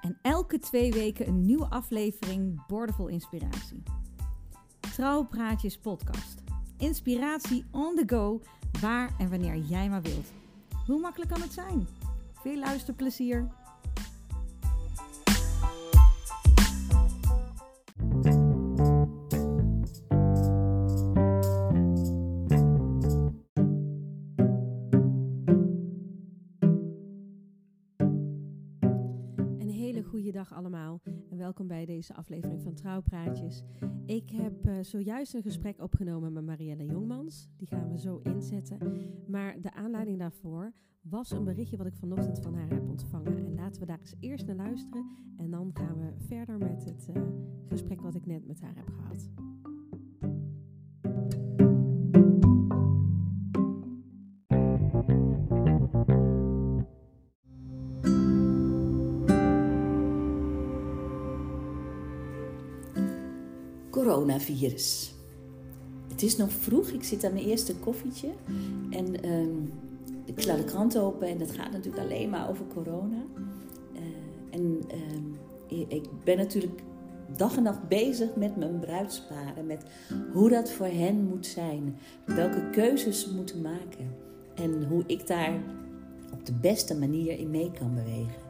En 0.00 0.18
elke 0.22 0.58
twee 0.58 0.92
weken 0.92 1.28
een 1.28 1.40
nieuwe 1.40 1.66
aflevering 1.66 2.66
Bordevol 2.66 3.08
Inspiratie. 3.08 3.82
Trouwpraatjes 4.80 5.78
podcast. 5.78 6.42
Inspiratie 6.78 7.64
on 7.70 7.94
the 7.94 8.02
go, 8.06 8.40
waar 8.80 9.10
en 9.18 9.30
wanneer 9.30 9.56
jij 9.56 9.88
maar 9.88 10.02
wilt. 10.02 10.32
Hoe 10.86 11.00
makkelijk 11.00 11.30
kan 11.30 11.40
het 11.40 11.52
zijn? 11.52 11.86
Veel 12.32 12.58
luisterplezier! 12.58 13.59
Allemaal 30.52 31.00
en 31.30 31.36
welkom 31.36 31.66
bij 31.66 31.84
deze 31.84 32.14
aflevering 32.14 32.62
van 32.62 32.74
Trouwpraatjes. 32.74 33.62
Ik 34.06 34.30
heb 34.30 34.66
eh, 34.66 34.74
zojuist 34.80 35.34
een 35.34 35.42
gesprek 35.42 35.80
opgenomen 35.80 36.32
met 36.32 36.44
Marielle 36.44 36.86
Jongmans. 36.86 37.48
Die 37.56 37.66
gaan 37.66 37.90
we 37.90 37.98
zo 37.98 38.20
inzetten. 38.22 38.78
Maar 39.26 39.60
de 39.60 39.72
aanleiding 39.72 40.18
daarvoor 40.18 40.72
was 41.00 41.30
een 41.30 41.44
berichtje 41.44 41.76
wat 41.76 41.86
ik 41.86 41.94
vanochtend 41.94 42.38
van 42.38 42.54
haar 42.54 42.68
heb 42.68 42.88
ontvangen. 42.88 43.36
En 43.36 43.54
laten 43.54 43.80
we 43.80 43.86
daar 43.86 44.00
eens 44.00 44.14
eerst 44.20 44.46
naar 44.46 44.56
luisteren 44.56 45.06
en 45.36 45.50
dan 45.50 45.70
gaan 45.74 45.98
we 45.98 46.24
verder 46.26 46.58
met 46.58 46.84
het 46.84 47.08
eh, 47.14 47.22
gesprek 47.68 48.00
wat 48.00 48.14
ik 48.14 48.26
net 48.26 48.46
met 48.46 48.60
haar 48.60 48.76
heb 48.76 48.88
gehad. 48.88 49.28
Het 66.08 66.22
is 66.22 66.36
nog 66.36 66.50
vroeg, 66.52 66.88
ik 66.88 67.04
zit 67.04 67.24
aan 67.24 67.32
mijn 67.32 67.44
eerste 67.44 67.74
koffietje 67.74 68.28
en 68.90 69.22
ehm, 69.22 69.56
ik 70.24 70.40
sla 70.40 70.56
de 70.56 70.64
krant 70.64 70.98
open 70.98 71.28
en 71.28 71.40
het 71.40 71.50
gaat 71.50 71.72
natuurlijk 71.72 72.02
alleen 72.02 72.30
maar 72.30 72.48
over 72.48 72.64
corona. 72.74 73.22
Eh, 73.94 74.00
en 74.50 74.80
ehm, 74.88 75.88
ik 75.88 76.04
ben 76.24 76.36
natuurlijk 76.36 76.82
dag 77.36 77.56
en 77.56 77.62
nacht 77.62 77.88
bezig 77.88 78.28
met 78.36 78.56
mijn 78.56 78.78
bruidsparen, 78.78 79.66
met 79.66 79.84
hoe 80.32 80.48
dat 80.48 80.70
voor 80.70 80.86
hen 80.86 81.24
moet 81.24 81.46
zijn, 81.46 81.96
welke 82.26 82.70
keuzes 82.70 83.20
ze 83.20 83.34
moeten 83.34 83.60
maken 83.60 84.14
en 84.54 84.84
hoe 84.88 85.02
ik 85.06 85.26
daar 85.26 85.60
op 86.32 86.46
de 86.46 86.52
beste 86.52 86.98
manier 86.98 87.38
in 87.38 87.50
mee 87.50 87.70
kan 87.78 87.94
bewegen. 87.94 88.48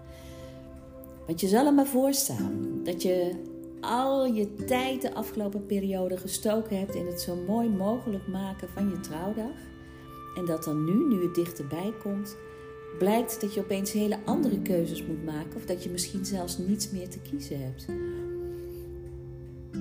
Want 1.27 1.41
je 1.41 1.49
zal 1.49 1.67
er 1.67 1.75
maar 1.75 1.87
voor 1.87 2.15
staan 2.15 2.81
dat 2.85 3.03
je 3.03 3.35
al 3.81 4.27
je 4.27 4.55
tijd 4.55 5.03
de 5.03 5.15
afgelopen 5.15 5.67
periode 5.67 6.17
gestoken 6.17 6.79
hebt 6.79 6.95
in 6.95 7.07
het 7.07 7.21
zo 7.21 7.37
mooi 7.37 7.69
mogelijk 7.69 8.27
maken 8.29 8.69
van 8.69 8.89
je 8.89 9.01
trouwdag. 9.01 9.57
En 10.37 10.47
dat 10.47 10.65
dan 10.65 10.85
nu, 10.85 11.15
nu 11.15 11.23
het 11.23 11.35
dichterbij 11.35 11.93
komt, 12.03 12.37
blijkt 12.99 13.41
dat 13.41 13.55
je 13.55 13.61
opeens 13.61 13.93
hele 13.93 14.19
andere 14.25 14.63
keuzes 14.63 15.07
moet 15.07 15.25
maken. 15.25 15.57
Of 15.57 15.65
dat 15.65 15.83
je 15.85 15.91
misschien 15.91 16.25
zelfs 16.25 16.59
niets 16.59 16.91
meer 16.91 17.09
te 17.09 17.19
kiezen 17.19 17.61
hebt. 17.61 17.87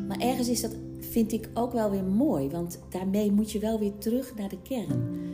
Maar 0.08 0.20
ergens 0.20 0.50
is 0.50 0.62
dat, 0.62 0.76
vind 1.00 1.32
ik, 1.32 1.50
ook 1.54 1.72
wel 1.72 1.92
weer 1.92 2.04
mooi. 2.04 2.50
Want 2.50 2.80
daarmee 2.90 3.32
moet 3.32 3.52
je 3.52 3.60
wel 3.60 3.80
weer 3.80 3.98
terug 3.98 4.36
naar 4.36 4.50
de 4.50 4.62
kern. 4.62 5.28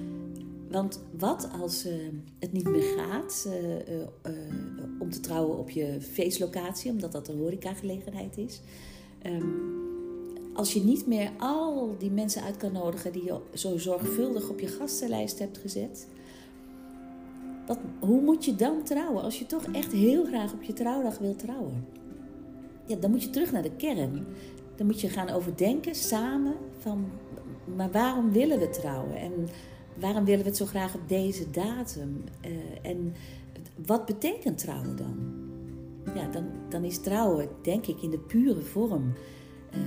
Want 0.69 0.99
wat 1.17 1.49
als 1.61 1.85
uh, 1.85 1.93
het 2.39 2.51
niet 2.51 2.69
meer 2.69 2.83
gaat 2.97 3.47
uh, 3.47 3.79
uh, 3.79 4.35
om 5.05 5.11
te 5.11 5.19
trouwen 5.19 5.57
op 5.57 5.69
je 5.69 5.97
feestlocatie, 6.01 6.91
omdat 6.91 7.11
dat 7.11 7.27
een 7.27 7.37
horecagelegenheid 7.37 8.37
is. 8.37 8.61
Um, 9.25 9.83
als 10.53 10.73
je 10.73 10.83
niet 10.83 11.07
meer 11.07 11.31
al 11.37 11.95
die 11.97 12.11
mensen 12.11 12.41
uit 12.41 12.57
kan 12.57 12.71
nodigen 12.71 13.11
die 13.11 13.23
je 13.23 13.39
zo 13.53 13.77
zorgvuldig 13.77 14.49
op 14.49 14.59
je 14.59 14.67
gastenlijst 14.67 15.39
hebt 15.39 15.57
gezet. 15.57 16.07
Hoe 17.99 18.21
moet 18.21 18.45
je 18.45 18.55
dan 18.55 18.83
trouwen 18.83 19.23
als 19.23 19.39
je 19.39 19.45
toch 19.45 19.65
echt 19.71 19.91
heel 19.91 20.25
graag 20.25 20.53
op 20.53 20.63
je 20.63 20.73
trouwdag 20.73 21.17
wilt 21.17 21.39
trouwen? 21.39 21.85
Ja, 22.85 22.95
dan 22.95 23.11
moet 23.11 23.23
je 23.23 23.29
terug 23.29 23.51
naar 23.51 23.61
de 23.61 23.75
kern. 23.77 24.25
Dan 24.75 24.85
moet 24.85 25.01
je 25.01 25.09
gaan 25.09 25.29
overdenken 25.29 25.95
samen 25.95 26.53
van, 26.79 27.05
maar 27.75 27.91
waarom 27.91 28.31
willen 28.31 28.59
we 28.59 28.69
trouwen? 28.69 29.15
En 29.15 29.31
waarom 29.99 30.25
willen 30.25 30.43
we 30.43 30.49
het 30.49 30.57
zo 30.57 30.65
graag 30.65 30.95
op 30.95 31.07
deze 31.07 31.49
datum? 31.51 32.23
Uh, 32.45 32.51
en 32.81 33.13
wat 33.85 34.05
betekent 34.05 34.57
trouwen 34.57 34.95
dan? 34.95 35.43
Ja, 36.15 36.27
dan, 36.27 36.45
dan 36.69 36.83
is 36.83 36.99
trouwen, 36.99 37.49
denk 37.61 37.85
ik, 37.85 38.01
in 38.01 38.09
de 38.09 38.19
pure 38.19 38.61
vorm. 38.61 39.13
Uh, 39.73 39.79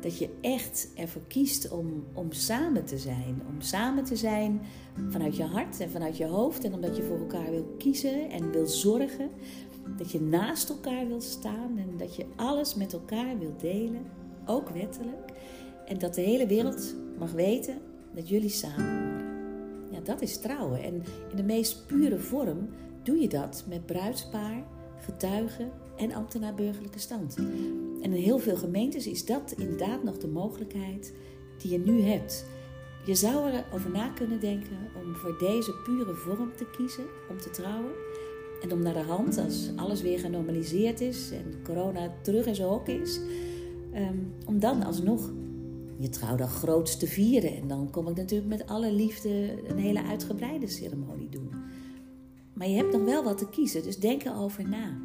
dat 0.00 0.18
je 0.18 0.28
echt 0.40 0.90
ervoor 0.94 1.22
kiest 1.28 1.70
om, 1.70 2.04
om 2.12 2.32
samen 2.32 2.84
te 2.84 2.98
zijn. 2.98 3.42
Om 3.48 3.60
samen 3.60 4.04
te 4.04 4.16
zijn 4.16 4.60
vanuit 5.08 5.36
je 5.36 5.44
hart 5.44 5.80
en 5.80 5.90
vanuit 5.90 6.16
je 6.16 6.26
hoofd. 6.26 6.64
En 6.64 6.74
omdat 6.74 6.96
je 6.96 7.02
voor 7.02 7.18
elkaar 7.18 7.50
wil 7.50 7.74
kiezen 7.78 8.30
en 8.30 8.50
wil 8.50 8.66
zorgen. 8.66 9.30
Dat 9.96 10.10
je 10.10 10.20
naast 10.20 10.68
elkaar 10.68 11.06
wil 11.06 11.20
staan 11.20 11.78
en 11.78 11.96
dat 11.96 12.16
je 12.16 12.26
alles 12.36 12.74
met 12.74 12.92
elkaar 12.92 13.38
wil 13.38 13.54
delen. 13.58 14.02
Ook 14.46 14.68
wettelijk. 14.68 15.32
En 15.86 15.98
dat 15.98 16.14
de 16.14 16.20
hele 16.20 16.46
wereld 16.46 16.94
mag 17.18 17.32
weten 17.32 17.78
dat 18.14 18.28
jullie 18.28 18.48
samen 18.48 18.84
horen. 18.84 19.24
Ja, 19.90 20.00
dat 20.00 20.22
is 20.22 20.38
trouwen. 20.38 20.82
En 20.82 20.94
in 21.30 21.36
de 21.36 21.42
meest 21.42 21.86
pure 21.86 22.18
vorm 22.18 22.68
doe 23.06 23.20
je 23.20 23.28
dat 23.28 23.64
met 23.68 23.86
bruidspaar, 23.86 24.64
getuigen 25.00 25.70
en 25.96 26.12
ambtenaar-burgerlijke 26.12 26.98
stand. 26.98 27.36
En 28.02 28.12
in 28.12 28.12
heel 28.12 28.38
veel 28.38 28.56
gemeentes 28.56 29.06
is 29.06 29.24
dat 29.24 29.54
inderdaad 29.56 30.02
nog 30.02 30.18
de 30.18 30.28
mogelijkheid 30.28 31.12
die 31.58 31.70
je 31.70 31.78
nu 31.78 32.00
hebt. 32.00 32.46
Je 33.04 33.14
zou 33.14 33.50
erover 33.50 33.90
na 33.90 34.08
kunnen 34.08 34.40
denken 34.40 34.78
om 35.04 35.14
voor 35.14 35.38
deze 35.38 35.72
pure 35.84 36.14
vorm 36.14 36.50
te 36.56 36.70
kiezen 36.76 37.04
om 37.30 37.38
te 37.38 37.50
trouwen. 37.50 37.92
En 38.62 38.72
om 38.72 38.82
naar 38.82 38.94
de 38.94 39.00
hand, 39.00 39.38
als 39.38 39.70
alles 39.76 40.02
weer 40.02 40.18
genormaliseerd 40.18 41.00
is 41.00 41.30
en 41.30 41.54
corona 41.64 42.14
terug 42.22 42.46
in 42.46 42.54
zijn 42.54 42.68
hok 42.68 42.88
is, 42.88 43.20
um, 43.94 44.32
om 44.46 44.60
dan 44.60 44.82
alsnog 44.82 45.30
je 45.98 46.08
trouwdag 46.08 46.52
groots 46.52 46.96
te 46.96 47.06
vieren. 47.06 47.56
En 47.56 47.68
dan 47.68 47.90
kom 47.90 48.08
ik 48.08 48.16
natuurlijk 48.16 48.48
met 48.48 48.66
alle 48.66 48.92
liefde 48.92 49.62
een 49.68 49.78
hele 49.78 50.02
uitgebreide 50.02 50.68
ceremonie 50.68 51.28
doen. 51.28 51.65
Maar 52.56 52.66
je 52.66 52.76
hebt 52.76 52.92
nog 52.92 53.04
wel 53.04 53.24
wat 53.24 53.38
te 53.38 53.48
kiezen, 53.48 53.82
dus 53.82 53.98
denk 53.98 54.24
erover 54.24 54.68
na. 54.68 54.98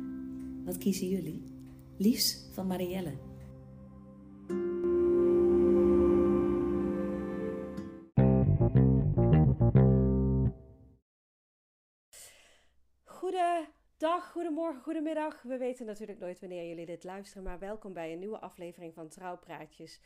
Wat 0.65 0.77
kiezen 0.77 1.07
jullie? 1.07 1.43
Liefs 1.97 2.49
van 2.51 2.67
Marielle. 2.67 3.13
Goedendag, 13.03 14.31
goedemorgen, 14.31 14.81
goedemiddag. 14.81 15.41
We 15.41 15.57
weten 15.57 15.85
natuurlijk 15.85 16.19
nooit 16.19 16.39
wanneer 16.39 16.67
jullie 16.67 16.85
dit 16.85 17.03
luisteren, 17.03 17.43
maar 17.43 17.59
welkom 17.59 17.93
bij 17.93 18.11
een 18.11 18.19
nieuwe 18.19 18.39
aflevering 18.39 18.93
van 18.93 19.09
Trouwpraatjes. 19.09 20.01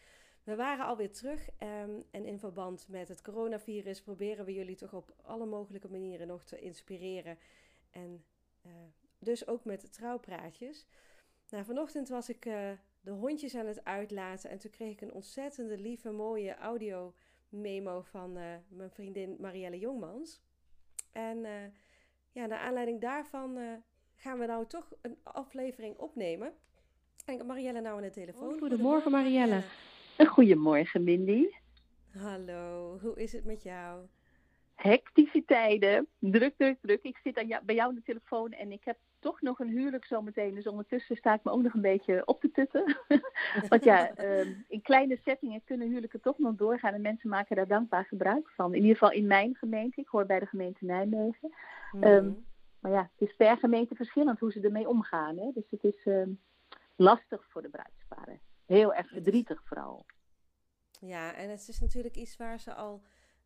We 0.46 0.56
waren 0.56 0.86
alweer 0.86 1.12
terug 1.12 1.50
um, 1.50 2.04
en 2.12 2.26
in 2.26 2.40
verband 2.40 2.88
met 2.88 3.08
het 3.08 3.22
coronavirus 3.22 4.02
proberen 4.02 4.46
we 4.46 4.54
jullie 4.54 4.76
toch 4.76 4.94
op 4.94 5.16
alle 5.22 5.46
mogelijke 5.46 5.90
manieren 5.90 6.28
nog 6.28 6.44
te 6.44 6.60
inspireren. 6.60 7.38
En 7.92 8.26
uh, 8.66 8.72
dus 9.20 9.48
ook 9.48 9.66
met 9.66 9.94
trouwpraatjes. 9.94 10.86
Nou, 11.50 11.66
vanochtend 11.66 12.10
was 12.10 12.30
ik 12.30 12.46
uh, 12.46 12.72
de 13.02 13.12
hondjes 13.12 13.56
aan 13.56 13.66
het 13.66 13.86
uitlaten 13.86 14.50
en 14.50 14.58
toen 14.58 14.72
kreeg 14.72 14.92
ik 14.92 15.02
een 15.02 15.14
ontzettende 15.14 15.78
lieve, 15.78 16.12
mooie 16.12 16.56
audio 16.56 17.14
memo 17.50 18.02
van 18.02 18.38
uh, 18.38 18.44
mijn 18.68 18.92
vriendin 18.92 19.36
Marielle 19.40 19.80
Jongmans. 19.80 20.42
En 21.12 21.46
ja, 22.32 22.46
naar 22.46 22.60
aanleiding 22.60 23.02
daarvan 23.02 23.82
gaan 24.16 24.40
we 24.40 24.46
nou 24.46 24.68
toch 24.68 24.94
een 25.02 25.18
aflevering 25.24 25.98
opnemen. 25.98 26.48
En 27.26 27.34
ik 27.34 27.38
heb 27.38 27.48
Marielle 27.48 27.82
nou 27.82 27.96
aan 27.96 28.02
de 28.02 28.10
telefoon. 28.10 28.54
Oh, 28.54 28.60
goedemorgen 28.60 29.12
Marielle. 29.12 29.64
Goedemorgen 30.18 31.04
Mindy. 31.04 31.50
Hallo, 32.12 32.98
hoe 33.02 33.22
is 33.22 33.32
het 33.32 33.46
met 33.46 33.64
jou? 33.64 34.06
Hectische 34.76 35.46
tijden, 35.46 36.08
druk, 36.20 36.54
druk, 36.58 36.78
druk. 36.82 37.04
Ik 37.04 37.18
zit 37.24 37.38
aan 37.38 37.48
jou, 37.48 37.66
bij 37.66 37.76
jou 37.76 37.90
aan 37.90 37.96
de 37.96 38.02
telefoon 38.02 38.52
en 38.52 38.72
ik 38.72 38.84
heb 38.84 38.98
toch 39.20 39.42
nog 39.42 39.60
een 39.60 39.68
huwelijk 39.68 40.06
zometeen. 40.06 40.56
Dus 40.56 40.68
ondertussen 40.68 41.16
sta 41.16 41.34
ik 41.34 41.44
me 41.44 41.52
ook 41.52 41.62
nog 41.62 41.74
een 41.74 41.82
beetje 41.82 42.26
op 42.26 42.42
te 42.42 42.52
tutten. 42.52 42.98
Want 43.70 43.84
ja, 43.84 44.16
ehm, 44.16 44.54
in 44.68 44.82
kleine 44.82 45.18
settingen 45.24 45.62
kunnen 45.64 45.88
huwelijken 45.88 46.22
toch 46.22 46.38
nog 46.38 46.56
doorgaan. 46.56 46.94
En 46.94 47.02
mensen 47.02 47.30
maken 47.30 47.56
daar 47.56 47.68
dankbaar 47.68 48.06
gebruik 48.06 48.50
van. 48.50 48.74
In 48.74 48.82
ieder 48.82 48.98
geval 48.98 49.12
in 49.12 49.28
mijn 49.28 49.56
gemeente. 49.56 50.02
Ik 50.02 50.08
hoor 50.08 50.26
bij 50.26 50.40
de 50.40 50.46
gemeente 50.46 50.86
Nijmegen. 50.86 51.54
Mhm. 51.92 52.04
Ehm, 52.04 52.32
maar 52.80 52.92
ja, 52.92 53.10
het 53.18 53.30
is 53.30 53.36
per 53.36 53.58
gemeente 53.58 53.96
verschillend 53.96 54.40
hoe 54.40 54.52
ze 54.52 54.62
ermee 54.62 54.88
omgaan. 54.88 55.38
Hè? 55.38 55.52
Dus 55.54 55.70
het 55.70 55.84
is 55.84 56.06
ehm, 56.06 56.30
lastig 56.96 57.46
voor 57.50 57.62
de 57.62 57.70
bruidsparen. 57.70 58.40
Heel 58.66 58.94
erg 58.94 59.08
verdrietig 59.08 59.64
vooral. 59.64 60.06
Ja, 61.00 61.34
en 61.34 61.50
het 61.50 61.68
is 61.68 61.80
natuurlijk 61.80 62.16
iets 62.16 62.38
waar 62.38 62.60
ze 62.60 62.74
al 62.74 63.04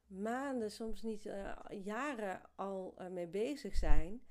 maanden, 0.07 0.71
soms 0.71 1.01
niet 1.01 1.25
eh, 1.25 1.57
jaren 1.83 2.41
al 2.55 2.93
eh, 2.97 3.07
mee 3.07 3.27
bezig 3.27 3.75
zijn. 3.75 4.21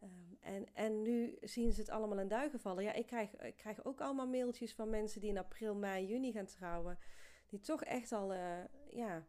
Ehm, 0.00 0.10
en, 0.40 0.66
en 0.74 1.02
nu 1.02 1.36
zien 1.40 1.72
ze 1.72 1.80
het 1.80 1.90
allemaal 1.90 2.18
in 2.18 2.28
duigen 2.28 2.60
vallen. 2.60 2.84
Ja, 2.84 2.92
ik 2.92 3.06
krijg, 3.06 3.36
ik 3.36 3.56
krijg 3.56 3.84
ook 3.84 4.00
allemaal 4.00 4.28
mailtjes 4.28 4.74
van 4.74 4.90
mensen 4.90 5.20
die 5.20 5.30
in 5.30 5.38
april, 5.38 5.74
mei, 5.74 6.06
juni 6.06 6.32
gaan 6.32 6.46
trouwen. 6.46 6.98
Die 7.46 7.60
toch 7.60 7.84
echt 7.84 8.12
al, 8.12 8.32
eh, 8.32 8.64
ja... 8.90 9.24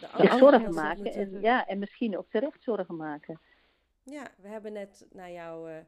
De 0.00 0.36
zorgen 0.38 0.74
maken. 0.74 1.12
En, 1.12 1.40
ja, 1.40 1.66
en 1.66 1.78
misschien 1.78 2.18
ook 2.18 2.30
terecht 2.30 2.62
zorgen 2.62 2.96
maken. 2.96 3.40
Ja, 4.02 4.30
we 4.36 4.48
hebben 4.48 4.72
net 4.72 5.06
naar, 5.10 5.30
jou, 5.30 5.70
eh, 5.70 5.78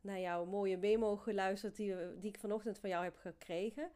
naar 0.00 0.20
jouw 0.20 0.44
mooie 0.44 0.76
memo 0.76 1.16
geluisterd 1.16 1.76
die, 1.76 1.94
die 2.18 2.30
ik 2.30 2.38
vanochtend 2.38 2.78
van 2.78 2.90
jou 2.90 3.04
heb 3.04 3.16
gekregen. 3.16 3.90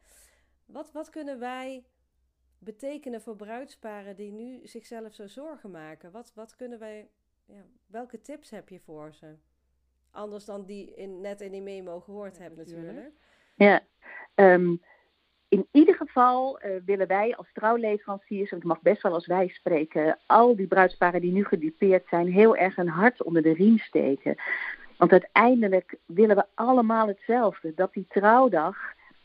Wat, 0.65 0.91
wat 0.91 1.09
kunnen 1.09 1.39
wij 1.39 1.83
betekenen 2.59 3.21
voor 3.21 3.35
bruidsparen 3.35 4.15
die 4.15 4.31
nu 4.31 4.59
zichzelf 4.63 5.13
zo 5.13 5.27
zorgen 5.27 5.71
maken? 5.71 6.11
Wat, 6.11 6.31
wat 6.35 6.55
kunnen 6.55 6.79
wij, 6.79 7.09
ja, 7.45 7.65
welke 7.85 8.21
tips 8.21 8.49
heb 8.49 8.69
je 8.69 8.79
voor 8.79 9.13
ze? 9.13 9.35
Anders 10.11 10.45
dan 10.45 10.65
die 10.65 10.93
in, 10.95 11.21
net 11.21 11.41
in 11.41 11.51
die 11.51 11.61
memo 11.61 11.99
gehoord 11.99 12.37
hebt 12.37 12.55
natuurlijk. 12.55 13.11
Ja, 13.55 13.81
ehm, 14.35 14.75
in 15.47 15.67
ieder 15.71 15.95
geval 15.95 16.59
eh, 16.59 16.71
willen 16.85 17.07
wij 17.07 17.35
als 17.35 17.51
trouwleveranciers, 17.53 18.51
en 18.51 18.57
het 18.57 18.65
mag 18.65 18.81
best 18.81 19.01
wel 19.01 19.13
als 19.13 19.25
wij 19.25 19.47
spreken, 19.47 20.19
al 20.25 20.55
die 20.55 20.67
bruidsparen 20.67 21.21
die 21.21 21.31
nu 21.31 21.45
gedupeerd 21.45 22.07
zijn, 22.07 22.27
heel 22.27 22.55
erg 22.55 22.77
een 22.77 22.87
hart 22.87 23.23
onder 23.23 23.41
de 23.41 23.53
riem 23.53 23.77
steken. 23.77 24.35
Want 25.03 25.23
uiteindelijk 25.23 25.95
willen 26.05 26.35
we 26.35 26.45
allemaal 26.53 27.07
hetzelfde. 27.07 27.73
Dat 27.75 27.93
die 27.93 28.05
trouwdag, 28.09 28.77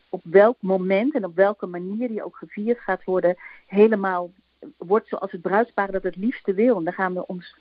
op 0.08 0.20
welk 0.25 0.56
moment 0.60 1.14
en 1.14 1.25
op 1.25 1.36
welke 1.36 1.66
manier 1.66 2.08
die 2.08 2.25
ook 2.25 2.36
gevierd 2.36 2.78
gaat 2.78 3.04
worden, 3.04 3.36
helemaal 3.66 4.30
wordt 4.76 5.08
zoals 5.08 5.32
het 5.32 5.42
bruidspaar 5.42 5.92
dat 5.92 6.02
het 6.02 6.16
liefste 6.16 6.54
wil. 6.54 6.76
En 6.76 6.84
daar 6.84 6.92
gaan 6.92 7.14
we 7.14 7.26
ons 7.26 7.56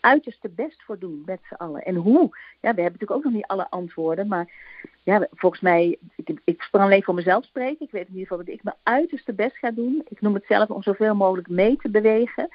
uiterste 0.00 0.48
best 0.48 0.82
voor 0.82 0.98
doen 0.98 1.22
met 1.26 1.40
z'n 1.48 1.54
allen. 1.54 1.82
En 1.82 1.94
hoe? 1.94 2.28
Ja, 2.60 2.74
we 2.74 2.82
hebben 2.82 2.84
natuurlijk 2.84 3.10
ook 3.10 3.24
nog 3.24 3.32
niet 3.32 3.46
alle 3.46 3.70
antwoorden, 3.70 4.26
maar 4.28 4.52
ja, 5.02 5.26
volgens 5.30 5.62
mij, 5.62 5.98
ik, 6.16 6.40
ik 6.44 6.68
kan 6.70 6.80
alleen 6.80 7.02
voor 7.02 7.14
mezelf 7.14 7.44
spreken. 7.44 7.86
Ik 7.86 7.92
weet 7.92 8.06
in 8.08 8.12
ieder 8.12 8.26
geval 8.26 8.44
dat 8.44 8.54
ik 8.54 8.62
mijn 8.62 8.76
uiterste 8.82 9.32
best 9.32 9.56
ga 9.56 9.70
doen. 9.70 10.02
Ik 10.08 10.20
noem 10.20 10.34
het 10.34 10.44
zelf 10.48 10.68
om 10.68 10.82
zoveel 10.82 11.14
mogelijk 11.14 11.48
mee 11.48 11.76
te 11.76 11.88
bewegen 11.88 12.48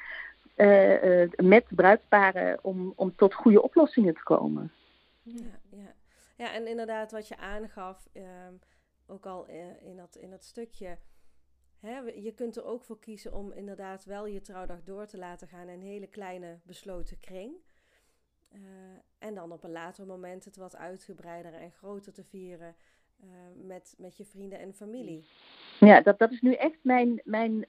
eh, 0.55 1.21
eh, 1.21 1.29
met 1.37 1.65
bruidsparen 1.69 2.59
om, 2.61 2.93
om 2.95 3.15
tot 3.15 3.33
goede 3.33 3.61
oplossingen 3.61 4.13
te 4.13 4.23
komen. 4.23 4.71
Ja, 5.31 5.59
ja. 5.77 5.95
ja, 6.37 6.53
en 6.53 6.67
inderdaad 6.67 7.11
wat 7.11 7.27
je 7.27 7.37
aangaf, 7.37 8.07
ehm, 8.13 8.53
ook 9.05 9.25
al 9.25 9.47
eh, 9.47 9.81
in, 9.81 9.95
dat, 9.95 10.15
in 10.15 10.29
dat 10.29 10.43
stukje. 10.43 10.97
Hè, 11.79 11.99
je 11.99 12.31
kunt 12.31 12.55
er 12.55 12.65
ook 12.65 12.83
voor 12.83 12.99
kiezen 12.99 13.33
om 13.33 13.51
inderdaad 13.51 14.05
wel 14.05 14.25
je 14.25 14.41
trouwdag 14.41 14.83
door 14.83 15.05
te 15.05 15.17
laten 15.17 15.47
gaan 15.47 15.67
in 15.67 15.79
een 15.79 15.87
hele 15.87 16.07
kleine 16.07 16.59
besloten 16.63 17.19
kring. 17.19 17.53
Eh, 18.51 18.59
en 19.17 19.35
dan 19.35 19.51
op 19.51 19.63
een 19.63 19.71
later 19.71 20.05
moment 20.05 20.45
het 20.45 20.55
wat 20.55 20.75
uitgebreider 20.75 21.53
en 21.53 21.71
groter 21.71 22.13
te 22.13 22.23
vieren 22.23 22.75
eh, 23.19 23.27
met, 23.55 23.95
met 23.97 24.17
je 24.17 24.25
vrienden 24.25 24.59
en 24.59 24.73
familie. 24.73 25.25
Ja, 25.79 26.01
dat, 26.01 26.19
dat 26.19 26.31
is 26.31 26.41
nu 26.41 26.53
echt 26.53 26.79
mijn, 26.83 27.21
mijn 27.23 27.65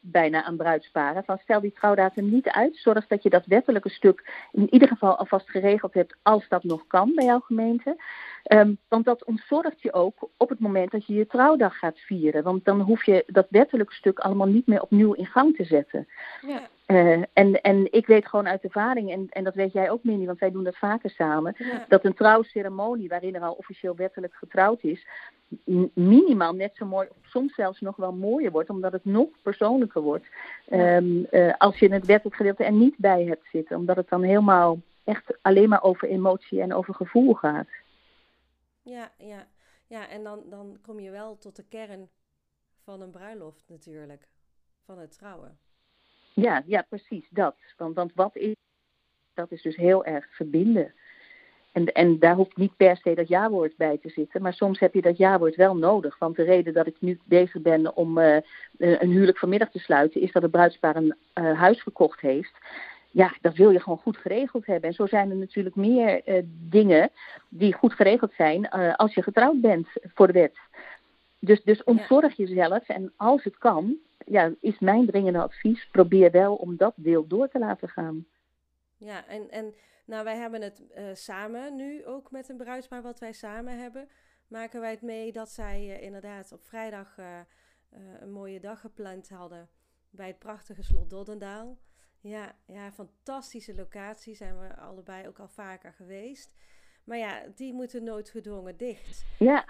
bijna 0.00 0.44
aan 0.44 0.56
bruidsparen. 0.56 1.24
Van 1.24 1.38
stel 1.38 1.60
die 1.60 1.72
trouwdatum 1.72 2.30
niet 2.30 2.48
uit. 2.48 2.76
Zorg 2.76 3.06
dat 3.06 3.22
je 3.22 3.30
dat 3.30 3.46
wettelijke 3.46 3.88
stuk 3.88 4.48
in 4.52 4.72
ieder 4.72 4.88
geval 4.88 5.16
alvast 5.16 5.50
geregeld 5.50 5.94
hebt 5.94 6.16
als 6.22 6.48
dat 6.48 6.64
nog 6.64 6.86
kan 6.86 7.12
bij 7.14 7.24
jouw 7.24 7.40
gemeente. 7.40 7.96
Ehm, 8.42 8.74
want 8.88 9.04
dat 9.04 9.24
ontzorgt 9.24 9.82
je 9.82 9.92
ook 9.92 10.28
op 10.36 10.48
het 10.48 10.58
moment 10.58 10.90
dat 10.90 11.06
je 11.06 11.14
je 11.14 11.26
trouwdag 11.26 11.78
gaat 11.78 11.98
vieren. 11.98 12.42
Want 12.42 12.64
dan 12.64 12.80
hoef 12.80 13.04
je 13.04 13.24
dat 13.26 13.46
wettelijke 13.50 13.94
stuk 13.94 14.18
allemaal 14.18 14.46
niet 14.46 14.66
meer 14.66 14.82
opnieuw 14.82 15.12
in 15.12 15.26
gang 15.26 15.56
te 15.56 15.64
zetten. 15.64 16.08
Ja, 16.40 16.68
Eh, 16.88 17.22
en, 17.32 17.60
en 17.62 17.92
ik 17.92 18.06
weet 18.06 18.26
gewoon 18.26 18.48
uit 18.48 18.64
ervaring, 18.64 19.12
en, 19.12 19.26
en 19.30 19.44
dat 19.44 19.54
weet 19.54 19.72
jij 19.72 19.90
ook 19.90 20.04
Minnie, 20.04 20.26
want 20.26 20.38
wij 20.38 20.50
doen 20.50 20.64
dat 20.64 20.76
vaker 20.76 21.10
samen, 21.10 21.54
ja, 21.58 21.84
dat 21.88 22.04
een 22.04 22.14
trouwceremonie 22.14 23.08
waarin 23.08 23.34
er 23.34 23.40
al 23.40 23.52
officieel 23.52 23.96
wettelijk 23.96 24.34
getrouwd 24.34 24.82
is, 24.82 25.06
minimaal 25.94 26.52
net 26.52 26.76
zo 26.76 26.86
mooi, 26.86 27.08
soms 27.22 27.54
zelfs 27.54 27.80
nog 27.80 27.96
wel 27.96 28.12
mooier 28.12 28.50
wordt, 28.50 28.70
omdat 28.70 28.92
het 28.92 29.04
nog 29.04 29.28
persoonlijker 29.42 30.02
wordt 30.02 30.26
ehm, 30.68 31.24
eh, 31.30 31.54
als 31.58 31.78
je 31.78 31.86
in 31.86 31.92
het 31.92 32.06
wettelijk 32.06 32.36
gedeelte 32.36 32.64
er 32.64 32.72
niet 32.72 32.96
bij 32.96 33.24
hebt 33.24 33.46
zitten, 33.52 33.76
omdat 33.76 33.96
het 33.96 34.08
dan 34.08 34.22
helemaal 34.22 34.80
echt 35.04 35.38
alleen 35.42 35.68
maar 35.68 35.82
over 35.82 36.08
emotie 36.08 36.60
en 36.60 36.74
over 36.74 36.94
gevoel 36.94 37.34
gaat. 37.34 37.68
ja, 38.82 39.12
ja. 39.18 39.46
ja 39.86 40.08
en 40.08 40.22
dan, 40.22 40.42
dan 40.46 40.78
kom 40.82 41.00
je 41.00 41.10
wel 41.10 41.38
tot 41.38 41.56
de 41.56 41.64
kern 41.68 42.08
van 42.84 43.00
een 43.00 43.10
bruiloft 43.10 43.64
natuurlijk, 43.66 44.28
van 44.84 44.98
het 44.98 45.12
trouwen. 45.12 45.58
Ja, 46.42 46.62
ja, 46.66 46.86
precies 46.88 47.26
dat. 47.30 47.56
Want, 47.76 47.94
want 47.94 48.12
wat 48.14 48.36
is, 48.36 48.54
dat 49.34 49.52
is 49.52 49.62
dus 49.62 49.76
heel 49.76 50.04
erg 50.04 50.26
verbinden. 50.30 50.94
En, 51.72 51.86
en 51.86 52.18
daar 52.18 52.34
hoeft 52.34 52.56
niet 52.56 52.76
per 52.76 52.96
se 52.96 53.14
dat 53.14 53.28
ja-woord 53.28 53.76
bij 53.76 53.98
te 53.98 54.08
zitten. 54.08 54.42
Maar 54.42 54.52
soms 54.52 54.78
heb 54.78 54.94
je 54.94 55.02
dat 55.02 55.16
ja-woord 55.16 55.56
wel 55.56 55.76
nodig. 55.76 56.18
Want 56.18 56.36
de 56.36 56.42
reden 56.42 56.72
dat 56.72 56.86
ik 56.86 56.96
nu 57.00 57.20
bezig 57.24 57.62
ben 57.62 57.96
om 57.96 58.18
eh, 58.18 58.42
een 58.76 59.10
huwelijk 59.10 59.38
vanmiddag 59.38 59.70
te 59.70 59.78
sluiten... 59.78 60.20
is 60.20 60.32
dat 60.32 60.42
het 60.42 60.50
bruidspaar 60.50 60.96
een 60.96 61.14
eh, 61.32 61.58
huis 61.58 61.82
gekocht 61.82 62.20
heeft. 62.20 62.58
Ja, 63.10 63.36
dat 63.40 63.56
wil 63.56 63.70
je 63.70 63.80
gewoon 63.80 63.98
goed 63.98 64.16
geregeld 64.16 64.66
hebben. 64.66 64.88
En 64.88 64.94
zo 64.94 65.06
zijn 65.06 65.30
er 65.30 65.36
natuurlijk 65.36 65.76
meer 65.76 66.24
eh, 66.24 66.42
dingen 66.46 67.10
die 67.48 67.74
goed 67.74 67.92
geregeld 67.92 68.32
zijn... 68.36 68.68
eh, 68.68 68.94
als 68.94 69.14
je 69.14 69.22
getrouwd 69.22 69.60
bent 69.60 69.88
voor 70.14 70.26
de 70.26 70.32
wet. 70.32 70.58
Dus, 71.38 71.62
dus 71.62 71.84
ontzorg 71.84 72.36
jezelf. 72.36 72.88
En 72.88 73.12
als 73.16 73.44
het 73.44 73.58
kan, 73.58 73.98
ja, 74.30 74.54
is 74.60 74.78
mijn 74.78 75.06
dringende 75.06 75.42
advies... 75.42 75.88
probeer 75.90 76.30
wel 76.30 76.54
om 76.54 76.76
dat 76.76 76.92
deel 76.96 77.26
door 77.26 77.48
te 77.48 77.58
laten 77.58 77.88
gaan. 77.88 78.26
Ja, 78.96 79.26
en, 79.26 79.50
en 79.50 79.74
nou, 80.04 80.24
wij 80.24 80.36
hebben 80.36 80.62
het 80.62 80.88
eh, 80.88 81.04
samen 81.12 81.76
nu 81.76 82.06
ook 82.06 82.30
met 82.30 82.48
een 82.48 82.56
bruidspaar 82.56 83.02
wat 83.02 83.18
wij 83.18 83.32
samen 83.32 83.78
hebben. 83.78 84.08
Maken 84.48 84.80
wij 84.80 84.90
het 84.90 85.02
mee 85.02 85.32
dat 85.32 85.50
zij 85.50 85.96
eh, 85.96 86.02
inderdaad 86.02 86.52
op 86.52 86.64
vrijdag 86.64 87.18
eh, 87.18 87.40
een 88.20 88.32
mooie 88.32 88.60
dag 88.60 88.80
gepland 88.80 89.28
hadden 89.28 89.68
bij 90.10 90.26
het 90.26 90.38
prachtige 90.38 90.82
slot 90.82 91.10
Doddendaal. 91.10 91.78
Ja, 92.20 92.56
ja, 92.66 92.92
fantastische 92.92 93.74
locatie. 93.74 94.34
Zijn 94.34 94.58
we 94.58 94.76
allebei 94.76 95.28
ook 95.28 95.38
al 95.38 95.48
vaker 95.48 95.92
geweest. 95.92 96.56
Maar 97.04 97.18
ja, 97.18 97.42
die 97.54 97.72
moeten 97.72 98.04
noodgedwongen 98.04 98.76
dicht. 98.76 99.24
Ja, 99.38 99.64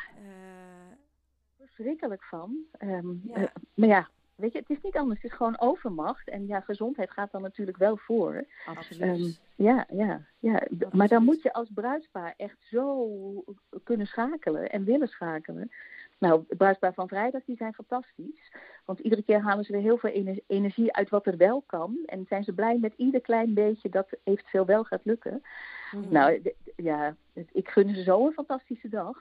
verschrikkelijk 1.58 2.24
van. 2.24 2.56
Ja. 2.78 3.02
eh, 3.32 3.48
maar 3.74 3.88
ja, 3.88 4.08
weet 4.38 4.52
je, 4.52 4.58
het 4.58 4.70
is 4.70 4.82
niet 4.82 4.96
anders. 4.96 5.22
Het 5.22 5.30
is 5.30 5.36
gewoon 5.36 5.60
overmacht. 5.60 6.28
En 6.28 6.46
ja, 6.46 6.60
gezondheid 6.60 7.10
gaat 7.10 7.30
dan 7.32 7.42
natuurlijk 7.42 7.76
wel 7.76 7.96
voor. 7.96 8.44
absoluut. 8.66 9.02
Ehm, 9.02 9.64
ja, 9.64 9.86
ja, 9.90 10.20
ja. 10.38 10.54
Absoluut. 10.54 10.92
Maar 10.92 11.08
dan 11.08 11.24
moet 11.24 11.42
je 11.42 11.52
als 11.52 11.70
bruidspaar 11.74 12.34
echt 12.36 12.56
zo 12.60 13.44
kunnen 13.84 14.06
schakelen 14.06 14.70
en 14.70 14.84
willen 14.84 15.08
schakelen. 15.08 15.70
Nou, 16.18 16.44
het 16.48 16.58
bruidspaar 16.58 16.94
van 16.94 17.08
vrijdag, 17.08 17.44
die 17.44 17.56
zijn 17.56 17.74
fantastisch. 17.74 18.52
Want 18.84 18.98
iedere 18.98 19.22
keer 19.22 19.40
halen 19.40 19.64
ze 19.64 19.72
er 19.72 19.80
heel 19.80 19.98
veel 19.98 20.10
ener- 20.10 20.40
energie 20.46 20.92
uit 20.92 21.08
wat 21.08 21.26
er 21.26 21.36
wel 21.36 21.62
kan. 21.66 21.98
En 22.06 22.24
zijn 22.28 22.44
ze 22.44 22.52
blij 22.52 22.78
met 22.78 22.94
ieder 22.96 23.20
klein 23.20 23.54
beetje 23.54 23.88
dat 23.88 24.08
eventueel 24.24 24.66
wel 24.66 24.84
gaat 24.84 25.04
lukken. 25.04 25.42
Mhm. 25.92 26.12
Nou, 26.12 26.52
ja, 26.76 27.16
ik 27.52 27.68
gun 27.68 27.94
ze 27.94 28.02
zo 28.02 28.26
een 28.26 28.32
fantastische 28.32 28.88
dag. 28.88 29.18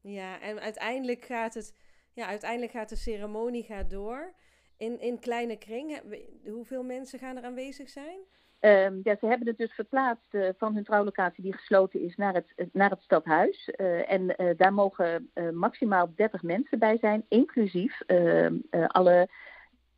Ja, 0.00 0.40
en 0.40 0.60
uiteindelijk 0.60 1.24
gaat 1.24 1.54
het, 1.54 1.74
ja, 2.12 2.26
uiteindelijk 2.26 2.72
gaat 2.72 2.88
de 2.88 2.96
ceremonie 2.96 3.62
gaat 3.62 3.90
door. 3.90 4.32
In, 4.78 5.00
in 5.00 5.18
kleine 5.18 5.56
kring, 5.56 6.00
hoeveel 6.44 6.82
mensen 6.82 7.18
gaan 7.18 7.36
er 7.36 7.44
aanwezig 7.44 7.88
zijn? 7.88 8.18
Ehm, 8.60 9.00
ja, 9.02 9.16
ze 9.20 9.26
hebben 9.26 9.46
het 9.46 9.58
dus 9.58 9.72
verplaatst 9.72 10.34
eh, 10.34 10.48
van 10.58 10.74
hun 10.74 10.84
trouwlocatie 10.84 11.42
die 11.42 11.52
gesloten 11.54 12.00
is 12.00 12.16
naar 12.16 12.34
het, 12.34 12.52
eh, 12.56 12.66
naar 12.72 12.90
het 12.90 13.02
stadhuis. 13.02 13.70
Eh, 13.70 14.12
en 14.12 14.54
daar 14.56 14.72
mogen 14.74 15.30
maximaal 15.52 16.12
30 16.14 16.42
mensen 16.42 16.78
bij 16.78 16.98
zijn, 16.98 17.24
inclusief 17.28 18.00
ehm, 18.00 18.56
eh, 18.70 18.86
alle 18.86 19.28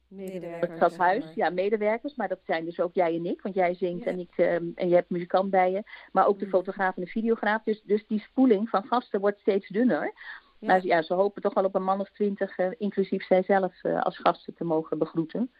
Medewerkers, 0.09 0.61
het 0.61 0.77
stadhuis, 0.77 1.25
zeg 1.25 1.37
maar. 1.37 1.45
ja, 1.47 1.51
medewerkers. 1.55 2.15
Maar 2.15 2.29
dat 2.29 2.41
zijn 2.47 2.65
dus 2.65 2.81
ook 2.81 2.95
jij 2.95 3.15
en 3.15 3.25
ik, 3.27 3.43
want 3.43 3.55
jij 3.55 3.75
zingt 3.75 4.05
Ja. 4.05 4.11
en, 4.11 4.19
ik, 4.19 4.31
ehm, 4.37 4.65
en 4.75 4.89
je 4.89 4.95
hebt 4.95 5.11
muzikant 5.11 5.51
bij 5.51 5.71
je. 5.71 5.83
Maar 6.13 6.27
ook 6.27 6.39
de 6.39 6.45
Mm. 6.45 6.51
fotograaf 6.51 6.97
en 6.97 7.03
de 7.03 7.11
videograaf. 7.11 7.63
Dus, 7.63 7.83
dus 7.83 8.07
die 8.07 8.21
spoeling 8.21 8.69
van 8.69 8.85
gasten 8.85 9.21
wordt 9.21 9.41
steeds 9.41 9.69
dunner. 9.69 10.13
Ja. 10.59 10.67
Maar 10.69 10.85
ja, 10.85 11.03
ze 11.03 11.15
hopen 11.15 11.43
toch 11.43 11.55
wel 11.55 11.65
op 11.65 11.75
een 11.75 11.83
man 11.83 12.01
of 12.01 12.11
twintig, 12.11 12.59
eh, 12.59 12.71
inclusief 12.79 13.27
zijzelf, 13.27 13.85
eh, 13.85 14.03
als 14.03 14.19
gasten 14.19 14.55
te 14.55 14.65
mogen 14.65 14.99
begroeten. 14.99 15.53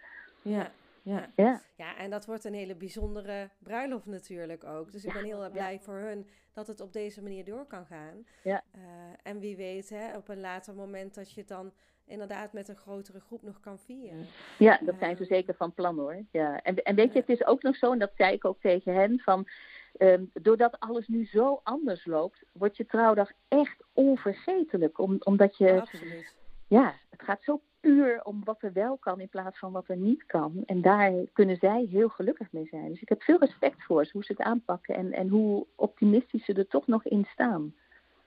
Ja, 0.43 0.71
Ja. 1.03 1.31
Ja. 1.37 1.63
ja, 1.77 1.97
en 1.97 2.11
dat 2.11 2.27
wordt 2.27 2.45
een 2.45 2.55
hele 2.55 2.75
bijzondere 2.75 3.51
bruiloft 3.59 4.07
natuurlijk 4.07 4.65
ook. 4.65 4.93
Dus 4.93 5.05
ik 5.05 5.13
ben 5.13 5.25
heel 5.25 5.51
blij 5.51 5.81
voor 5.81 5.95
hun 5.99 6.27
dat 6.53 6.67
het 6.67 6.81
op 6.81 6.93
deze 6.93 7.23
manier 7.23 7.45
door 7.45 7.67
kan 7.67 7.87
gaan. 7.87 8.27
Ja. 8.43 8.63
Eh, 8.73 8.81
en 9.23 9.39
wie 9.39 9.57
weet, 9.57 9.89
hè, 9.89 10.17
op 10.17 10.29
een 10.29 10.41
later 10.41 10.75
moment 10.75 11.15
dat 11.15 11.33
je 11.33 11.41
het 11.41 11.49
dan 11.49 11.73
inderdaad 12.07 12.53
met 12.53 12.69
een 12.69 12.77
grotere 12.77 13.21
groep 13.21 13.43
nog 13.43 13.61
kan 13.61 13.79
vieren. 13.79 14.27
Ja, 14.59 14.79
dat 14.83 14.95
zijn 14.99 15.17
ze 15.17 15.25
zeker 15.25 15.55
van 15.55 15.75
plan 15.75 15.99
hoor. 15.99 16.25
Ja. 16.31 16.63
En, 16.63 16.83
en 16.83 16.95
weet 16.95 17.13
je, 17.13 17.19
het 17.19 17.29
is 17.29 17.47
ook 17.47 17.63
nog 17.63 17.77
zo, 17.77 17.93
en 17.93 17.99
dat 17.99 18.13
zei 18.17 18.33
ik 18.33 18.45
ook 18.45 18.61
tegen 18.61 18.95
hen, 18.95 19.19
van 19.19 19.49
ehm, 19.97 20.25
doordat 20.33 20.81
alles 20.81 21.09
nu 21.09 21.27
zo 21.27 21.61
anders 21.63 22.07
loopt, 22.07 22.45
wordt 22.53 22.77
je 22.77 22.87
trouwdag 22.87 23.31
echt 23.49 23.85
onvergetelijk. 23.93 24.99
Om, 24.99 25.17
omdat 25.19 25.57
je, 25.57 25.81
Absoluut. 25.81 26.37
ja, 26.67 26.95
het 27.11 27.23
gaat 27.23 27.43
zo 27.43 27.61
puur 27.81 28.25
om 28.25 28.45
wat 28.45 28.63
er 28.63 28.73
wel 28.73 28.97
kan 28.97 29.21
in 29.21 29.29
plaats 29.29 29.59
van 29.59 29.73
wat 29.73 29.89
er 29.89 29.97
niet 29.97 30.27
kan. 30.27 30.63
En 30.67 30.81
daar 30.81 31.13
kunnen 31.33 31.57
zij 31.57 31.87
heel 31.91 32.09
gelukkig 32.09 32.53
mee 32.53 32.67
zijn. 32.67 32.89
Dus 32.89 33.03
ik 33.03 33.09
heb 33.09 33.23
veel 33.23 33.39
respect 33.39 33.85
voor 33.85 34.05
ze, 34.05 34.13
hoe 34.13 34.25
ze 34.25 34.33
het 34.33 34.47
aanpakken 34.47 34.95
en, 34.95 35.13
en 35.13 35.29
hoe 35.29 35.67
optimistisch 35.75 36.45
ze 36.45 36.53
er 36.53 36.69
toch 36.69 36.87
nog 36.87 37.05
in 37.05 37.25
staan. 37.25 37.75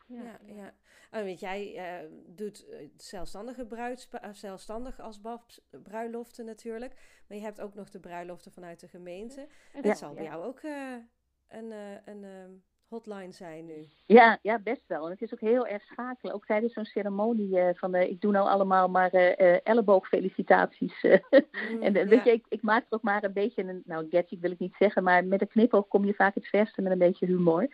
Ja, 0.05 0.39
ja. 0.45 0.73
En 1.11 1.23
weet 1.23 1.39
jij 1.39 1.75
eh, 1.75 2.07
doet 2.25 2.69
eh, 2.69 2.87
zelfstandige 2.95 3.65
bruidspa- 3.65 4.21
eh, 4.21 4.33
zelfstandig 4.33 4.99
als 4.99 5.21
babs 5.21 5.61
bruiloften 5.83 6.45
natuurlijk. 6.45 6.93
Maar 7.27 7.37
je 7.37 7.43
hebt 7.43 7.61
ook 7.61 7.73
nog 7.73 7.89
de 7.89 7.99
bruiloften 7.99 8.51
vanuit 8.51 8.79
de 8.79 8.87
gemeente. 8.87 9.47
En 9.73 9.81
dat 9.81 9.97
zal 9.97 10.13
bij 10.13 10.23
jou 10.23 10.43
ook 10.43 10.61
een, 11.51 11.71
eh, 11.71 12.13
een 12.13 12.23
ehm, 12.23 12.51
hotline 12.87 13.31
zijn 13.31 13.65
nu. 13.65 13.87
Ja, 14.05 14.39
ja, 14.41 14.59
best 14.59 14.87
wel. 14.87 15.05
En 15.05 15.11
het 15.11 15.21
is 15.21 15.33
ook 15.33 15.39
heel 15.39 15.67
erg 15.67 15.83
schakelen. 15.83 16.33
Ook 16.35 16.45
tijdens 16.45 16.73
zo'n 16.73 16.85
ceremonie 16.85 17.59
eh, 17.59 17.75
van 17.75 17.93
eh, 17.93 18.09
ik 18.09 18.21
doe 18.21 18.31
nou 18.31 18.47
allemaal 18.49 18.87
maar 18.89 19.11
eh, 19.11 19.59
elleboogfelicitaties. 19.63 21.03
eh. 21.03 21.19
en 21.81 21.91
Mm, 21.93 22.07
weet 22.07 22.23
je, 22.23 22.31
ik, 22.31 22.45
ik 22.49 22.61
maak 22.61 22.81
er 22.81 22.87
ook 22.95 23.01
maar 23.01 23.23
een 23.23 23.33
beetje 23.33 23.63
een, 23.63 23.81
nou 23.85 24.07
gadget 24.09 24.39
wil 24.39 24.51
ik 24.51 24.59
niet 24.59 24.75
zeggen, 24.79 25.03
maar 25.03 25.25
met 25.25 25.41
een 25.41 25.47
knipoog 25.47 25.87
kom 25.87 26.05
je 26.05 26.13
vaak 26.13 26.35
het 26.35 26.47
verste 26.47 26.81
met 26.81 26.91
een 26.91 26.97
beetje 26.97 27.25
humor. 27.25 27.67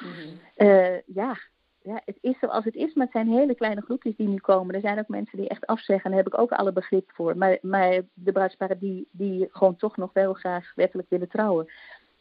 Mhm. 0.00 0.36
Eh, 0.54 1.00
ja, 1.06 1.36
ja, 1.82 2.02
het 2.04 2.18
is 2.20 2.38
zoals 2.38 2.64
het 2.64 2.74
is, 2.74 2.94
maar 2.94 3.04
het 3.04 3.14
zijn 3.14 3.28
hele 3.28 3.54
kleine 3.54 3.80
groepjes 3.80 4.16
die 4.16 4.28
nu 4.28 4.36
komen. 4.36 4.74
Er 4.74 4.80
zijn 4.80 4.98
ook 4.98 5.08
mensen 5.08 5.38
die 5.38 5.48
echt 5.48 5.66
afzeggen, 5.66 6.10
daar 6.10 6.18
heb 6.18 6.32
ik 6.32 6.38
ook 6.38 6.52
alle 6.52 6.72
begrip 6.72 7.10
voor. 7.14 7.36
Maar, 7.36 7.58
maar 7.60 8.00
de 8.14 8.32
bruidsparen 8.32 8.78
die, 8.78 9.08
die 9.10 9.48
gewoon 9.50 9.76
toch 9.76 9.96
nog 9.96 10.12
wel 10.12 10.32
graag 10.32 10.72
wettelijk 10.74 11.08
willen 11.10 11.28
trouwen. 11.28 11.70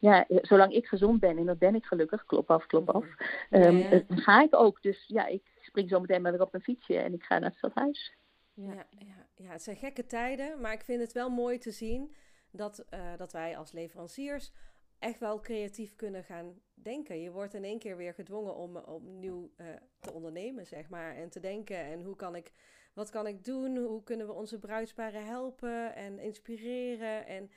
Ja, 0.01 0.25
zolang 0.27 0.73
ik 0.73 0.85
gezond 0.87 1.19
ben, 1.19 1.37
en 1.37 1.45
dat 1.45 1.57
ben 1.59 1.75
ik 1.75 1.85
gelukkig, 1.85 2.25
klop 2.25 2.51
af, 2.51 2.65
klop 2.65 2.89
af, 2.89 3.05
ehm, 3.49 3.77
Ja. 3.77 3.89
eh, 3.89 3.99
ga 4.07 4.41
ik 4.43 4.55
ook. 4.55 4.81
Dus 4.81 5.03
ja, 5.07 5.25
ik 5.27 5.43
spring 5.61 5.89
zo 5.89 5.99
meteen 5.99 6.21
maar 6.21 6.31
weer 6.31 6.41
op 6.41 6.51
mijn 6.51 6.63
fietsje 6.63 6.97
en 6.97 7.13
ik 7.13 7.23
ga 7.23 7.39
naar 7.39 7.49
het 7.49 7.57
stadhuis. 7.57 8.13
Ja, 8.53 8.85
ja, 8.89 9.27
ja, 9.35 9.51
het 9.51 9.63
zijn 9.63 9.75
gekke 9.77 10.05
tijden, 10.05 10.61
maar 10.61 10.73
ik 10.73 10.81
vind 10.83 11.01
het 11.01 11.11
wel 11.11 11.29
mooi 11.29 11.57
te 11.57 11.71
zien 11.71 12.13
dat, 12.51 12.79
eh, 12.89 13.17
dat 13.17 13.31
wij 13.31 13.57
als 13.57 13.71
leveranciers 13.71 14.51
echt 14.99 15.19
wel 15.19 15.39
creatief 15.39 15.95
kunnen 15.95 16.23
gaan 16.23 16.59
denken. 16.73 17.21
Je 17.21 17.31
wordt 17.31 17.53
in 17.53 17.63
één 17.63 17.79
keer 17.79 17.97
weer 17.97 18.13
gedwongen 18.13 18.55
om 18.55 18.77
opnieuw 18.77 19.51
eh, 19.57 19.65
te 19.99 20.11
ondernemen, 20.13 20.65
zeg 20.65 20.89
maar, 20.89 21.15
en 21.15 21.29
te 21.29 21.39
denken. 21.39 21.77
En 21.77 22.01
hoe 22.03 22.15
kan 22.15 22.35
ik, 22.35 22.51
wat 22.93 23.09
kan 23.09 23.27
ik 23.27 23.43
doen? 23.43 23.77
Hoe 23.77 24.03
kunnen 24.03 24.27
we 24.27 24.33
onze 24.33 24.59
bruidsparen 24.59 25.25
helpen 25.25 25.95
en 25.95 26.19
inspireren? 26.19 27.25
En 27.27 27.51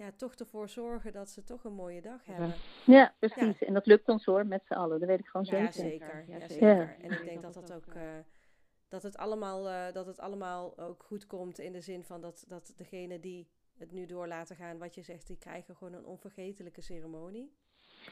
ja, 0.00 0.10
toch 0.16 0.34
ervoor 0.34 0.68
zorgen 0.68 1.12
dat 1.12 1.30
ze 1.30 1.44
toch 1.44 1.64
een 1.64 1.72
mooie 1.74 2.00
dag 2.00 2.24
hebben. 2.26 2.52
Ja, 2.86 3.14
precies. 3.18 3.62
En 3.62 3.74
dat 3.74 3.86
lukt 3.86 4.08
ons 4.08 4.24
hoor, 4.24 4.46
met 4.46 4.64
z'n 4.66 4.72
allen. 4.72 4.98
Dat 5.00 5.08
weet 5.08 5.18
ik 5.18 5.26
gewoon 5.26 5.46
Ja, 5.50 5.70
zeker. 5.70 5.72
zeker. 5.90 6.24
Ja, 6.28 6.38
zeker. 6.40 6.48
zeker. 6.50 6.96
En 7.00 7.10
ik 7.10 7.24
denk 7.24 7.42
dat 7.42 7.54
dat 7.54 7.72
ook... 7.72 7.86
eh, 7.94 8.02
dat 8.88 9.02
het, 9.02 9.16
allemaal, 9.16 9.68
eh, 9.68 9.92
dat 9.92 10.06
het 10.06 10.18
allemaal 10.20 10.78
ook 10.78 11.02
goed 11.02 11.26
komt 11.26 11.58
in 11.58 11.72
de 11.72 11.80
zin 11.80 12.04
van 12.04 12.20
dat, 12.20 12.44
dat 12.48 12.72
degene 12.76 13.20
die 13.20 13.48
het 13.78 13.92
nu 13.92 14.06
door 14.06 14.26
laten 14.26 14.56
gaan, 14.56 14.78
wat 14.78 14.94
je 14.94 15.02
zegt, 15.02 15.26
die 15.26 15.38
krijgen 15.38 15.76
gewoon 15.76 15.92
een 15.92 16.04
onvergetelijke 16.06 16.80
ceremonie. 16.80 17.52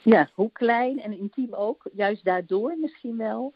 Ja, 0.02 0.30
hoe 0.34 0.52
klein 0.52 1.00
en 1.00 1.12
intiem 1.12 1.54
ook, 1.54 1.88
juist 1.92 2.24
daardoor 2.24 2.78
misschien 2.78 3.16
wel, 3.16 3.54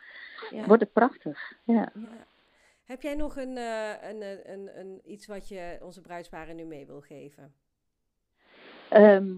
Ja. 0.50 0.66
wordt 0.66 0.82
het 0.82 0.92
prachtig. 0.92 1.52
Ja. 1.64 1.92
Ja. 1.94 2.26
Heb 2.84 3.02
jij 3.02 3.14
nog 3.14 3.36
een, 3.36 3.56
eh, 3.56 4.08
een, 4.10 4.22
een, 4.22 4.52
een, 4.52 4.78
een, 4.78 5.00
iets 5.04 5.26
wat 5.26 5.48
je 5.48 5.78
onze 5.82 6.00
bruidsparen 6.00 6.56
nu 6.56 6.64
mee 6.64 6.86
wil 6.86 7.00
geven? 7.00 7.54
Ehm, 8.92 9.34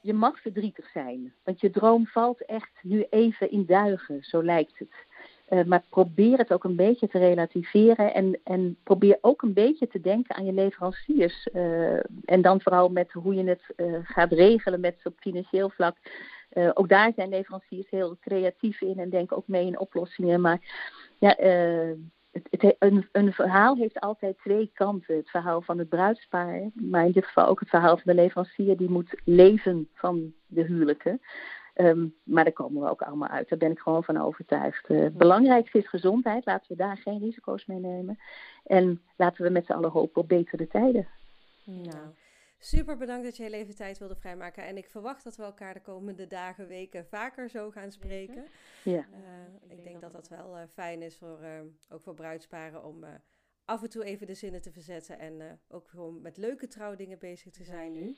je 0.00 0.12
mag 0.12 0.40
verdrietig 0.40 0.90
zijn, 0.90 1.34
want 1.44 1.60
je 1.60 1.70
droom 1.70 2.06
valt 2.06 2.44
echt 2.44 2.70
nu 2.82 3.06
even 3.10 3.50
in 3.50 3.66
duigen, 3.66 4.22
zo 4.22 4.42
lijkt 4.42 4.78
het. 4.78 5.06
Eh, 5.46 5.64
maar 5.64 5.82
probeer 5.88 6.38
het 6.38 6.52
ook 6.52 6.64
een 6.64 6.76
beetje 6.76 7.08
te 7.08 7.18
relativeren 7.18 8.14
en, 8.14 8.40
en 8.44 8.76
probeer 8.82 9.18
ook 9.20 9.42
een 9.42 9.52
beetje 9.52 9.86
te 9.86 10.00
denken 10.00 10.34
aan 10.34 10.44
je 10.44 10.52
leveranciers. 10.52 11.48
Eh, 11.52 11.96
en 12.24 12.42
dan 12.42 12.60
vooral 12.60 12.88
met 12.88 13.12
hoe 13.12 13.34
je 13.34 13.44
het 13.44 13.62
eh, 13.76 13.94
gaat 14.02 14.32
regelen 14.32 14.80
met 14.80 15.00
op 15.04 15.14
financieel 15.18 15.70
vlak. 15.70 15.96
Ook 16.74 16.88
daar 16.88 17.12
zijn 17.16 17.28
leveranciers 17.28 17.90
heel 17.90 18.16
creatief 18.20 18.80
in 18.80 18.98
en 18.98 19.10
denken 19.10 19.36
ook 19.36 19.48
mee 19.48 19.66
in 19.66 19.78
oplossingen. 19.78 20.40
Maar 20.40 20.60
ja, 21.18 21.36
het, 22.32 22.76
een, 23.12 23.32
verhaal 23.32 23.76
heeft 23.76 24.00
altijd 24.00 24.38
twee 24.38 24.70
kanten. 24.74 25.16
Het 25.16 25.30
verhaal 25.30 25.62
van 25.62 25.78
het 25.78 25.88
bruidspaar, 25.88 26.70
maar 26.74 27.04
in 27.04 27.12
dit 27.12 27.26
geval 27.26 27.46
ook 27.46 27.60
het 27.60 27.68
verhaal 27.68 27.96
van 27.96 28.02
de 28.04 28.14
leverancier 28.14 28.76
die 28.76 28.90
moet 28.90 29.20
leven 29.24 29.88
van 29.94 30.32
de 30.46 30.62
huwelijken. 30.62 31.20
Ehm, 31.74 32.06
maar 32.24 32.44
daar 32.44 32.52
komen 32.52 32.82
we 32.82 32.90
ook 32.90 33.02
allemaal 33.02 33.28
uit. 33.28 33.48
Daar 33.48 33.58
ben 33.58 33.70
ik 33.70 33.78
gewoon 33.78 34.04
van 34.04 34.20
overtuigd. 34.20 34.88
Het 34.88 35.16
belangrijkste 35.16 35.78
is 35.78 35.88
gezondheid. 35.88 36.46
Laten 36.46 36.66
we 36.68 36.76
daar 36.76 36.96
geen 36.96 37.18
risico's 37.18 37.66
mee 37.66 37.78
nemen. 37.78 38.18
En 38.64 39.02
laten 39.16 39.44
we 39.44 39.50
met 39.50 39.66
z'n 39.66 39.72
allen 39.72 39.90
hopen 39.90 40.22
op 40.22 40.28
betere 40.28 40.66
tijden. 40.66 41.08
Nou, 41.64 42.06
super 42.58 42.96
bedankt 42.96 43.24
dat 43.24 43.36
je 43.36 43.42
heel 43.42 43.52
even 43.52 43.74
tijd 43.76 43.98
wilde 43.98 44.16
vrijmaken. 44.16 44.64
En 44.66 44.76
ik 44.76 44.88
verwacht 44.88 45.24
dat 45.24 45.36
we 45.36 45.42
elkaar 45.42 45.74
de 45.74 45.80
komende 45.80 46.26
dagen, 46.26 46.66
weken 46.66 47.06
vaker 47.06 47.50
zo 47.50 47.70
gaan 47.70 47.92
spreken. 47.92 48.44
Ja. 48.84 49.06
Uh, 49.12 49.76
ik 49.76 49.84
denk 49.84 50.00
dat 50.00 50.12
dat 50.12 50.28
wel 50.28 50.56
uh, 50.56 50.62
fijn 50.72 51.02
is 51.02 51.16
voor 51.16 51.38
uh, 51.42 51.60
ook 51.88 52.00
voor 52.02 52.14
bruidsparen 52.14 52.84
om 52.84 53.04
uh, 53.04 53.10
af 53.64 53.82
en 53.82 53.90
toe 53.90 54.04
even 54.04 54.26
de 54.26 54.34
zinnen 54.34 54.62
te 54.62 54.72
verzetten 54.72 55.18
en 55.18 55.40
uh, 55.40 55.46
ook 55.68 55.88
gewoon 55.88 56.20
met 56.22 56.36
leuke 56.36 56.66
trouwdingen 56.66 57.18
bezig 57.18 57.52
te 57.52 57.64
zijn 57.64 57.92
nu. 57.92 58.16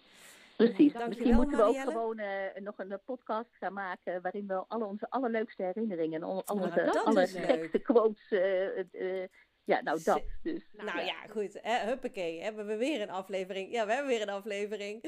Precies. 0.56 0.92
Dankjewel, 0.92 1.09
Misschien 1.09 1.35
moeten 1.35 1.56
we 1.56 1.62
Marielle. 1.62 1.87
ook 1.87 1.92
gewoon 1.92 2.18
uh, 2.18 2.62
nog 2.62 2.78
een 2.78 3.00
podcast 3.04 3.56
gaan 3.56 3.73
maken 3.73 4.23
waarin 4.23 4.47
we 4.47 4.64
al 4.68 4.80
onze 4.80 5.11
allerleukste 5.11 5.62
herinneringen 5.62 6.23
en 6.23 6.26
al 6.26 6.42
Nou, 6.47 6.61
onze 6.61 7.04
alle 7.04 7.80
quotes. 7.82 8.30
Uh, 8.30 9.25
ja, 9.64 9.81
nou 9.81 10.00
dat. 10.05 10.23
Dus. 10.43 10.71
Nou 10.73 11.00
ja, 11.00 11.26
goed. 11.31 11.59
Hè, 11.62 11.87
huppakee. 11.87 12.43
Hebben 12.43 12.67
we 12.67 12.76
weer 12.76 13.00
een 13.00 13.11
aflevering. 13.11 13.73
Ja, 13.73 13.87
we 13.87 13.93
hebben 13.93 14.11
weer 14.11 14.23
een 14.23 14.29
aflevering. 14.29 15.02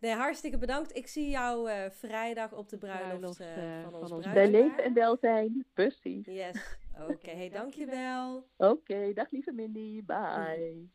Nee, 0.00 0.12
hartstikke 0.12 0.58
bedankt. 0.58 0.96
Ik 0.96 1.06
zie 1.06 1.28
jou 1.28 1.70
uh, 1.70 1.90
vrijdag 1.90 2.52
op 2.52 2.68
de 2.68 2.78
bruiloft 2.78 3.40
uh, 3.40 3.46
van 3.82 3.94
ons 3.94 4.08
bruidspaar. 4.08 4.34
Bij 4.34 4.50
leven 4.50 4.84
en 4.84 4.94
welzijn. 4.94 5.66
Precies. 5.72 6.26
Yes. 6.26 6.78
Oké, 7.00 7.12
okay. 7.12 7.34
hey, 7.34 7.48
dankjewel. 7.60 8.48
Oké, 8.56 8.70
okay, 8.70 9.12
dag 9.12 9.30
lieve 9.30 9.52
Mindy. 9.52 10.04
Bye. 10.04 10.90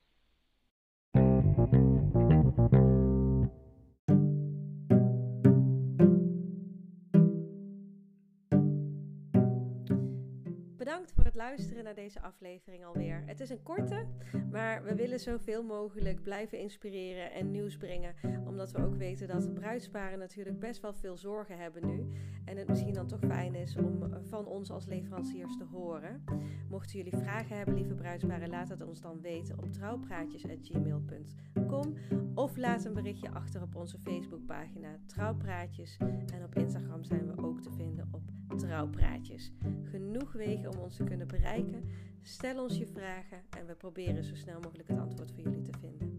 Bedankt 10.77 11.11
voor 11.11 11.23
het 11.23 11.26
luisteren 11.37 11.83
naar 11.83 11.95
deze 11.95 12.21
aflevering 12.21 12.85
alweer. 12.85 13.23
Het 13.25 13.39
is 13.39 13.49
een 13.49 13.63
korte, 13.63 14.05
maar 14.51 14.83
we 14.83 14.95
willen 14.95 15.19
zoveel 15.19 15.63
mogelijk 15.63 16.23
blijven 16.23 16.59
inspireren 16.59 17.31
en 17.31 17.51
nieuws 17.51 17.77
brengen. 17.77 18.15
Omdat 18.45 18.71
we 18.71 18.85
ook 18.85 18.95
weten 18.95 19.27
dat 19.27 19.53
bruidsparen 19.53 20.19
natuurlijk 20.19 20.59
best 20.59 20.81
wel 20.81 20.93
veel 20.93 21.17
zorgen 21.17 21.57
hebben 21.57 21.87
nu. 21.87 22.05
En 22.45 22.57
het 22.57 22.67
misschien 22.67 22.93
dan 22.93 23.07
toch 23.07 23.19
fijn 23.27 23.55
is 23.55 23.75
om 23.75 23.97
van 24.27 24.45
ons 24.45 24.71
als 24.71 24.85
leveranciers 24.85 25.57
te 25.57 25.63
horen. 25.63 26.23
Mochten 26.69 26.97
jullie 26.97 27.17
vragen 27.17 27.57
hebben, 27.57 27.73
lieve 27.73 27.93
bruidsparen, 27.93 28.49
laat 28.49 28.69
het 28.69 28.81
ons 28.81 29.01
dan 29.01 29.21
weten 29.21 29.57
op 29.57 29.71
trouwpraatjes.gmail.com. 29.71 31.93
Of 32.35 32.57
laat 32.57 32.85
een 32.85 32.93
berichtje 32.93 33.31
achter 33.31 33.61
op 33.61 33.75
onze 33.75 33.99
Facebookpagina 33.99 34.99
Trouwpraatjes. 35.05 35.97
En 36.33 36.43
op 36.43 36.55
Instagram 36.55 37.03
zijn 37.03 37.27
we 37.27 37.43
ook 37.43 37.61
te 37.61 37.71
vinden 37.71 38.09
op 38.11 38.21
Trouwpraatjes. 38.57 39.51
Genoeg 39.83 40.31
wegen 40.31 40.71
om 40.71 40.79
ons 40.79 40.95
te 40.95 41.03
kunnen 41.03 41.26
bereiken. 41.27 41.89
Stel 42.21 42.63
ons 42.63 42.77
je 42.77 42.87
vragen 42.87 43.37
en 43.57 43.65
we 43.65 43.75
proberen 43.75 44.23
zo 44.23 44.35
snel 44.35 44.59
mogelijk 44.59 44.87
het 44.87 44.99
antwoord 44.99 45.31
voor 45.31 45.43
jullie 45.43 45.61
te 45.61 45.77
vinden. 45.79 46.15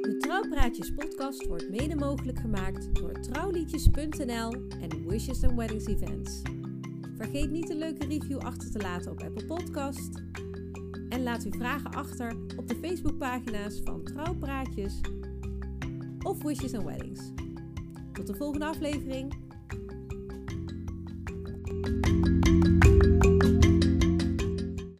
De 0.00 0.16
Trouwpraatjes 0.18 0.94
podcast 0.94 1.46
wordt 1.46 1.70
mede 1.70 1.94
mogelijk 1.94 2.38
gemaakt 2.38 2.94
door 2.94 3.20
trouwliedjes.nl 3.20 4.52
en 4.80 5.08
Wishes 5.08 5.44
and 5.44 5.54
Weddings 5.54 5.86
Events. 5.86 6.42
Vergeet 7.16 7.50
niet 7.50 7.70
een 7.70 7.78
leuke 7.78 8.06
review 8.06 8.38
achter 8.38 8.70
te 8.70 8.78
laten 8.78 9.10
op 9.10 9.22
Apple 9.22 9.44
Podcast. 9.44 10.22
En 11.08 11.22
laat 11.22 11.44
uw 11.44 11.50
vragen 11.50 11.90
achter 11.90 12.36
op 12.56 12.68
de 12.68 12.76
Facebookpagina's 12.82 13.80
van 13.84 14.04
Trouwpraatjes 14.04 15.00
of 16.22 16.42
Wishes 16.42 16.74
and 16.74 16.84
Weddings. 16.84 17.20
Tot 18.12 18.26
de 18.26 18.34
volgende 18.34 18.66
aflevering. 18.66 19.45